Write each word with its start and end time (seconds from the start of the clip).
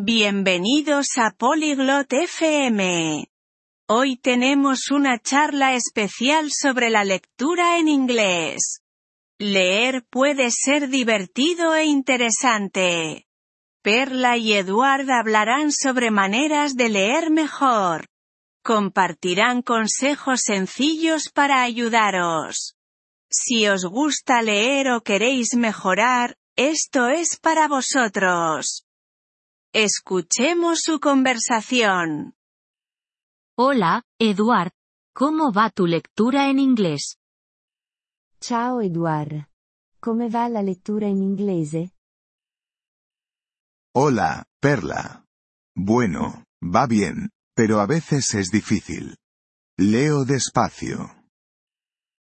Bienvenidos 0.00 1.08
a 1.16 1.32
Polyglot 1.32 2.12
FM. 2.12 3.26
Hoy 3.88 4.16
tenemos 4.16 4.92
una 4.92 5.18
charla 5.18 5.74
especial 5.74 6.50
sobre 6.52 6.88
la 6.88 7.02
lectura 7.02 7.78
en 7.80 7.88
inglés. 7.88 8.80
Leer 9.40 10.06
puede 10.08 10.52
ser 10.52 10.88
divertido 10.88 11.74
e 11.74 11.86
interesante. 11.86 13.26
Perla 13.82 14.36
y 14.36 14.52
Eduard 14.52 15.10
hablarán 15.10 15.72
sobre 15.72 16.12
maneras 16.12 16.76
de 16.76 16.90
leer 16.90 17.32
mejor. 17.32 18.06
Compartirán 18.62 19.62
consejos 19.62 20.42
sencillos 20.44 21.28
para 21.28 21.62
ayudaros. 21.62 22.76
Si 23.28 23.66
os 23.66 23.84
gusta 23.84 24.42
leer 24.42 24.92
o 24.92 25.00
queréis 25.00 25.56
mejorar, 25.56 26.36
esto 26.54 27.08
es 27.08 27.36
para 27.40 27.66
vosotros. 27.66 28.84
Escuchemos 29.80 30.80
su 30.82 30.98
conversación. 30.98 32.34
Hola, 33.56 34.02
Eduard. 34.18 34.72
¿Cómo 35.14 35.52
va 35.52 35.70
tu 35.70 35.86
lectura 35.86 36.50
en 36.50 36.58
inglés? 36.58 37.18
Ciao 38.40 38.82
Eduard. 38.82 39.46
Come 40.00 40.30
va 40.30 40.48
la 40.48 40.62
lettura 40.62 41.06
in 41.06 41.22
inglese? 41.22 41.92
Hola, 43.94 44.46
Perla. 44.60 45.24
Bueno, 45.76 46.42
va 46.60 46.88
bien, 46.88 47.30
pero 47.54 47.78
a 47.78 47.86
veces 47.86 48.34
es 48.34 48.50
difícil. 48.50 49.16
Leo 49.78 50.24
despacio. 50.24 51.22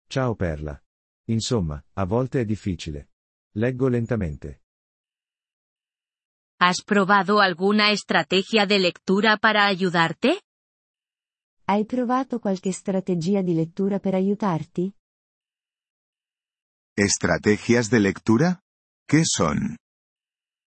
Ciao 0.10 0.36
Perla. 0.36 0.82
Insomma, 1.28 1.86
a 1.94 2.06
volte 2.06 2.42
è 2.42 2.46
difficile. 2.46 3.10
Leggo 3.54 3.90
lentamente. 3.90 4.63
¿Has 6.66 6.82
probado 6.82 7.42
alguna 7.42 7.92
estrategia 7.92 8.66
de 8.66 8.80
lectura 8.80 9.36
para 9.36 9.66
ayudarte? 9.66 10.30
Hai 11.68 11.84
provato 11.84 12.40
qualche 12.40 12.72
strategia 12.72 13.42
di 13.44 13.54
lettura 13.54 14.00
per 14.00 14.16
aiutarti? 14.16 14.86
¿Estrategias 16.96 17.90
de 17.90 18.00
lectura? 18.00 18.62
¿Qué 19.06 19.24
son? 19.26 19.76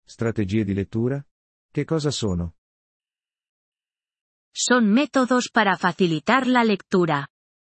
Strategie 0.06 0.66
di 0.66 0.74
lettura? 0.74 1.26
Che 1.72 1.86
cosa 1.86 2.12
sono? 2.12 2.56
Son 4.52 4.92
métodos 4.92 5.50
para 5.50 5.78
facilitar 5.78 6.48
la 6.48 6.66
lectura. 6.66 7.30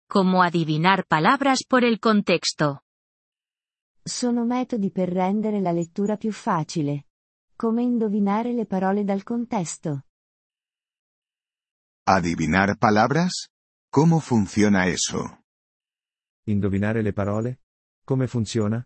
Como 0.08 0.44
adivinar 0.44 1.08
palabras 1.08 1.66
por 1.68 1.84
el 1.84 1.98
contexto. 2.00 2.84
Sono 4.06 4.46
metodi 4.46 4.92
per 4.92 5.10
rendere 5.10 5.60
la 5.62 5.72
lettura 5.72 6.16
più 6.16 6.32
facile. 6.32 7.08
Come 7.56 7.84
indovinare 7.84 8.52
le 8.54 8.66
parole 8.66 9.04
dal 9.04 9.24
contesto. 9.24 10.06
¿Adivinar 12.06 12.78
palabras? 12.78 13.50
¿Cómo 13.90 14.20
funciona 14.20 14.88
eso? 14.88 15.40
Indovinare 16.46 17.02
le 17.02 17.14
parole? 17.14 17.60
Come 18.06 18.28
funziona? 18.28 18.86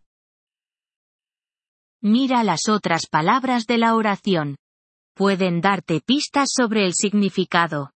Mira 2.01 2.43
las 2.43 2.69
otras 2.69 3.07
palabras 3.09 3.65
de 3.65 3.77
la 3.79 3.95
oración. 3.95 4.57
Pueden 5.15 5.61
darte 5.61 5.99
pistas 6.01 6.49
sobre 6.53 6.85
el 6.85 6.93
significado. 6.93 7.91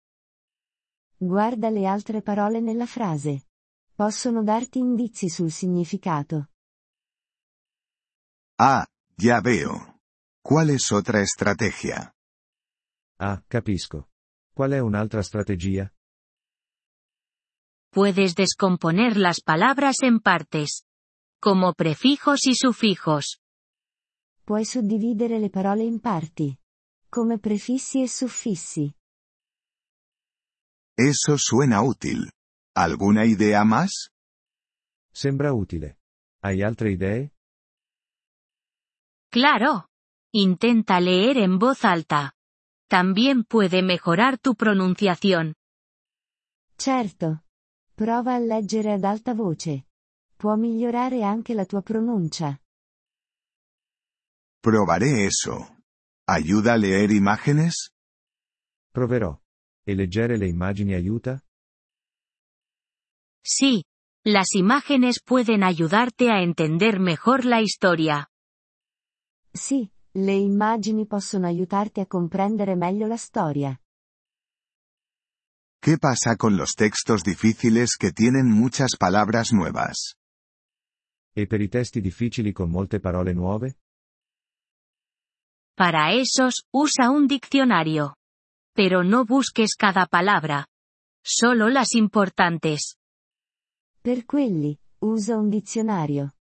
Guarda 1.20 1.70
le 1.70 1.86
altre 1.86 2.24
parole 2.24 2.62
nella 2.62 2.88
frase. 2.88 3.46
Possono 3.94 4.42
darti 4.42 4.80
indizi 4.80 5.30
sul 5.30 5.52
significato. 5.52 6.50
Ah, 8.58 8.88
ya 9.16 9.40
veo. 9.42 9.91
¿Cuál 10.44 10.72
es 10.72 10.92
otra 10.92 11.22
estrategia? 11.22 12.16
Ah, 13.20 13.44
capisco. 13.48 14.10
Qual 14.54 14.72
è 14.72 14.80
un'altra 14.80 15.22
strategia? 15.22 15.94
Puedes 17.92 18.36
descomponer 18.36 19.18
las 19.18 19.42
palabras 19.42 19.98
en 20.02 20.20
partes. 20.20 20.86
Como 21.40 21.74
prefijos 21.74 22.48
y 22.48 22.56
sufijos. 22.56 23.40
Puoi 24.44 24.66
suddividere 24.66 25.40
le 25.40 25.50
parole 25.50 25.84
in 25.84 26.00
parti. 26.00 26.58
Come 27.10 27.38
prefissi 27.38 28.02
e 28.02 28.08
suffissi. 28.08 28.92
Eso 30.96 31.38
suena 31.38 31.82
útil. 31.84 32.32
¿Alguna 32.76 33.26
idea 33.26 33.64
más? 33.64 34.10
Sembra 35.14 35.54
utile. 35.54 35.98
Hai 36.42 36.64
altre 36.64 36.92
idee? 36.92 37.34
Claro. 39.30 39.91
Intenta 40.34 41.02
leer 41.02 41.38
en 41.38 41.60
voz 41.60 41.84
alta. 41.84 42.34
También 42.88 43.44
puede 43.44 43.82
mejorar 43.82 44.38
tu 44.38 44.56
pronunciación. 44.56 45.56
Certo. 46.78 47.44
Prova 47.96 48.36
a 48.36 48.40
leggere 48.40 48.94
ad 48.94 49.04
alta 49.04 49.34
voce. 49.34 49.88
Può 50.38 50.56
migliorare 50.56 51.24
anche 51.24 51.54
la 51.54 51.66
tua 51.66 51.82
pronuncia. 51.82 52.60
Probaré 54.62 55.26
eso. 55.26 55.78
¿Ayuda 56.28 56.74
a 56.74 56.78
leer 56.78 57.12
imágenes? 57.12 57.92
Proverò. 58.92 59.38
E 59.84 59.96
leggere 59.96 60.38
le 60.38 60.48
immagini 60.48 60.94
aiuta? 60.94 61.44
Sí. 63.44 63.84
Las 64.24 64.54
imágenes 64.54 65.20
pueden 65.22 65.64
ayudarte 65.64 66.30
a 66.30 66.42
entender 66.42 67.00
mejor 67.00 67.44
la 67.44 67.60
historia. 67.60 68.30
Sì, 69.54 69.92
le 70.14 70.34
immagini 70.34 71.06
possono 71.06 71.48
aiutarti 71.48 72.00
a 72.02 72.06
comprendere 72.06 72.76
meglio 72.76 73.08
la 73.08 73.18
storia. 73.18 73.80
¿Qué 75.80 75.98
pasa 75.98 76.36
con 76.36 76.58
los 76.58 76.76
textos 76.76 77.24
difíciles 77.24 77.96
que 77.98 78.12
tienen 78.12 78.48
muchas 78.52 78.98
palabras 78.98 79.52
nuevas? 79.52 80.16
E 81.34 81.48
per 81.48 81.62
i 81.62 81.70
testi 81.70 82.02
difficili 82.02 82.52
con 82.52 82.70
molte 82.70 83.00
parole 83.00 83.34
nuove? 83.34 83.78
Para 85.74 86.12
esos, 86.12 86.66
usa 86.72 87.10
un 87.10 87.26
diccionario. 87.26 88.18
Pero 88.76 89.04
no 89.04 89.26
busques 89.26 89.76
cada 89.76 90.06
palabra. 90.06 90.68
Solo 91.24 91.70
las 91.70 91.94
importantes. 91.94 92.98
Per 94.02 94.26
quelli, 94.26 94.78
usa 95.00 95.38
un 95.38 95.50
dizionario. 95.50 96.36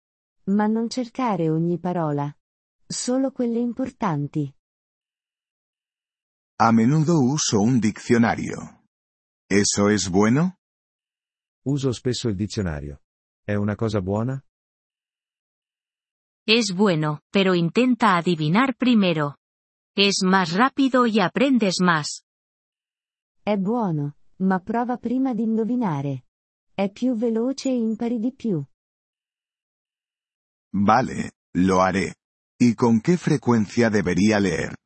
Ma 0.48 0.66
non 0.66 0.91
cercare 0.91 1.48
ogni 1.48 1.78
parola. 1.78 2.34
Solo 2.92 3.30
quelle 3.30 3.60
importanti. 3.60 4.52
A 6.58 6.72
menudo 6.72 7.20
uso 7.20 7.60
un 7.60 7.78
diccionario. 7.78 8.82
¿Eso 9.48 9.88
es 9.90 10.08
bueno? 10.08 10.56
Uso 11.64 11.92
spesso 11.92 12.28
il 12.28 12.34
dizionario. 12.34 13.00
È 13.46 13.54
una 13.54 13.76
cosa 13.76 14.00
buona? 14.00 14.44
Es 16.44 16.74
bueno, 16.74 17.20
pero 17.30 17.54
intenta 17.54 18.16
adivinar 18.16 18.74
primero. 18.74 19.36
Es 19.96 20.24
más 20.24 20.52
rápido 20.52 21.06
y 21.06 21.20
aprendes 21.20 21.78
más. 21.80 22.24
È 23.44 23.56
buono, 23.56 24.16
ma 24.40 24.58
prova 24.58 24.96
prima 24.96 25.32
di 25.32 25.44
indovinare. 25.44 26.24
È 26.74 26.90
più 26.90 27.14
veloce 27.14 27.68
e 27.68 27.76
impari 27.76 28.18
di 28.18 28.32
più. 28.32 28.60
Vale, 30.72 31.34
lo 31.52 31.80
haré. 31.80 32.19
¿Y 32.62 32.75
con 32.75 33.00
qué 33.00 33.16
frecuencia 33.16 33.88
debería 33.88 34.38
leer? 34.38 34.76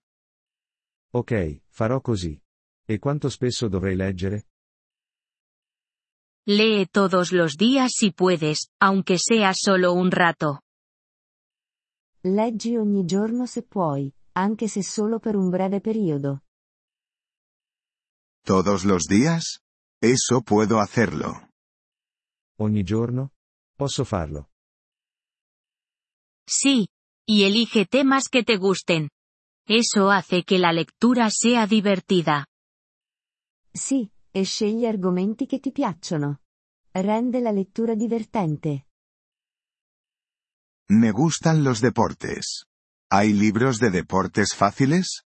Ok, 1.13 1.63
farò 1.71 2.01
così. 2.01 2.41
E 2.87 3.01
quanto 3.01 3.29
spesso 3.29 3.67
dovrei 3.67 3.97
leggere? 3.97 4.47
Lee 6.47 6.87
todos 6.87 7.33
los 7.33 7.57
días 7.57 7.91
si 7.97 8.13
puedes, 8.13 8.69
aunque 8.81 9.17
sea 9.19 9.53
solo 9.55 9.93
un 9.93 10.11
rato. 10.13 10.61
Leggi 12.23 12.77
ogni 12.77 13.05
giorno 13.07 13.45
se 13.47 13.63
puoi, 13.63 14.13
anche 14.35 14.69
se 14.69 14.85
solo 14.85 15.19
per 15.19 15.35
un 15.35 15.51
breve 15.51 15.81
periodo. 15.81 16.43
¿Todos 18.45 18.85
los 18.85 19.07
días? 19.09 19.63
Eso 20.01 20.43
puedo 20.43 20.79
hacerlo. 20.79 21.49
Ogni 22.61 22.85
giorno? 22.85 23.33
Posso 23.77 24.05
farlo. 24.05 24.51
Sí. 26.47 26.87
Y 27.27 27.45
elige 27.45 27.87
temas 27.87 28.29
que 28.29 28.43
te 28.43 28.57
gusten. 28.59 29.09
Eso 29.67 30.11
hace 30.11 30.45
que 30.45 30.59
la 30.59 30.73
lectura 30.73 31.31
sea 31.31 31.67
divertida. 31.67 32.47
Sì, 33.73 34.11
e 34.31 34.45
scegli 34.45 34.85
argomenti 34.85 35.47
che 35.47 35.59
ti 35.59 35.73
piacciono. 35.73 36.43
Rende 36.93 37.41
la 37.41 37.51
lettura 37.51 37.95
divertente. 37.95 38.89
Me 40.91 41.13
gustan 41.13 41.63
los 41.65 41.81
deportes. 41.81 42.67
¿Hay 43.11 43.33
libros 43.33 43.79
de 43.79 43.91
deportes 43.91 44.55
fáciles? 44.55 45.25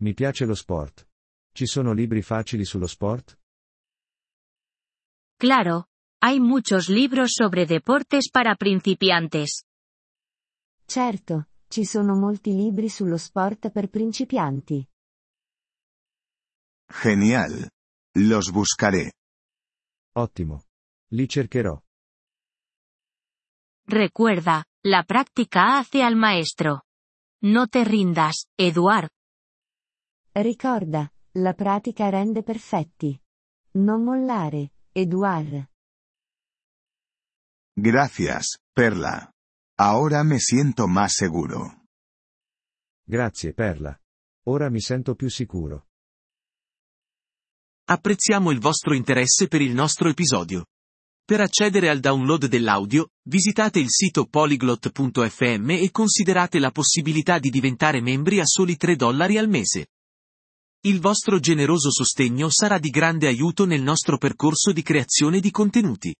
Mi 0.00 0.12
piace 0.12 0.44
lo 0.44 0.52
sport. 0.52 1.08
Ci 1.52 1.66
sono 1.66 1.92
libri 1.94 2.20
facili 2.20 2.64
sullo 2.64 2.86
sport? 2.86 3.38
Claro. 5.38 5.86
Hay 6.20 6.40
muchos 6.40 6.88
libros 6.88 7.32
sobre 7.32 7.64
deportes 7.64 8.30
para 8.30 8.54
principiantes. 8.54 9.64
Certo, 10.86 11.48
Ci 11.74 11.84
sono 11.84 12.14
molti 12.14 12.54
libri 12.54 12.88
sullo 12.88 13.16
sport 13.16 13.70
per 13.72 13.88
principianti. 13.88 14.88
Genial. 16.86 17.68
Los 18.12 18.52
buscaré. 18.52 19.10
Ottimo. 20.12 20.62
Li 21.08 21.28
cercherò. 21.28 21.76
Recuerda, 23.86 24.64
la 24.86 25.02
práctica 25.02 25.76
hace 25.76 26.00
al 26.02 26.14
maestro. 26.14 26.84
No 27.42 27.66
te 27.66 27.82
rindas, 27.82 28.46
Eduard. 28.54 29.10
Ricorda, 30.30 31.12
la 31.32 31.54
pratica 31.54 32.08
rende 32.08 32.44
perfetti. 32.44 33.20
Non 33.72 34.04
mollare, 34.04 34.74
Eduard. 34.92 35.68
Gracias, 37.72 38.60
Perla. 38.72 39.33
Ahora 39.76 40.22
me 40.22 40.38
siento 40.38 40.86
más 40.86 41.14
seguro. 41.14 41.88
Grazie, 43.04 43.52
Perla. 43.52 43.98
Ora 44.44 44.70
mi 44.70 44.80
sento 44.80 45.16
più 45.16 45.28
sicuro. 45.28 45.88
Apprezziamo 47.86 48.52
il 48.52 48.60
vostro 48.60 48.94
interesse 48.94 49.48
per 49.48 49.60
il 49.60 49.74
nostro 49.74 50.08
episodio. 50.08 50.66
Per 51.24 51.40
accedere 51.40 51.88
al 51.88 51.98
download 51.98 52.46
dell'audio, 52.46 53.08
visitate 53.24 53.80
il 53.80 53.90
sito 53.90 54.26
polyglot.fm 54.26 55.70
e 55.70 55.90
considerate 55.90 56.60
la 56.60 56.70
possibilità 56.70 57.40
di 57.40 57.50
diventare 57.50 58.00
membri 58.00 58.38
a 58.38 58.46
soli 58.46 58.76
3 58.76 58.94
dollari 58.94 59.38
al 59.38 59.48
mese. 59.48 59.88
Il 60.82 61.00
vostro 61.00 61.40
generoso 61.40 61.90
sostegno 61.90 62.48
sarà 62.48 62.78
di 62.78 62.90
grande 62.90 63.26
aiuto 63.26 63.64
nel 63.66 63.82
nostro 63.82 64.18
percorso 64.18 64.70
di 64.70 64.82
creazione 64.82 65.40
di 65.40 65.50
contenuti. 65.50 66.14